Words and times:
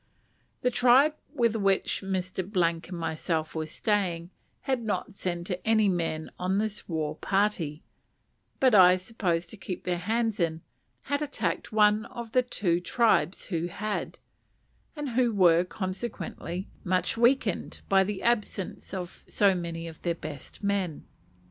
The 0.63 0.71
tribe 0.71 1.13
with 1.31 1.55
which 1.55 2.01
Mr. 2.01 2.39
and 2.59 2.91
myself 2.91 3.53
were 3.53 3.67
staying, 3.67 4.31
had 4.61 4.81
not 4.83 5.13
sent 5.13 5.51
any 5.63 5.87
men 5.89 6.31
on 6.39 6.57
this 6.57 6.89
war 6.89 7.15
party; 7.17 7.83
but, 8.59 8.73
I 8.73 8.95
suppose 8.95 9.45
to 9.45 9.57
keep 9.57 9.83
their 9.83 9.99
hands 9.99 10.39
in, 10.39 10.61
had 11.03 11.21
attacked 11.21 11.71
one 11.71 12.05
of 12.05 12.31
the 12.31 12.41
two 12.41 12.79
tribes 12.79 13.45
who 13.45 13.67
had, 13.67 14.17
and 14.95 15.09
who 15.09 15.31
were, 15.35 15.63
consequently, 15.63 16.67
much 16.83 17.15
weakened 17.15 17.81
by 17.87 18.03
the 18.03 18.23
absence 18.23 18.95
of 18.95 19.23
so 19.27 19.53
many 19.53 19.87
of 19.87 20.01
their 20.01 20.15
best 20.15 20.63
men. 20.63 21.05